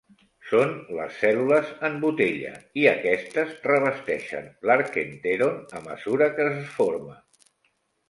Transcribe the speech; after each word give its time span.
Són 0.51 0.71
les 0.99 1.19
cèl·lules 1.23 1.69
en 1.89 1.99
botella 2.05 2.55
i 2.85 2.89
aquestes 2.93 3.53
revesteixen 3.69 4.51
l'arquènteron 4.71 5.63
a 5.83 5.87
mesura 5.93 6.35
que 6.41 6.53
es 6.59 6.77
forma. 6.83 7.25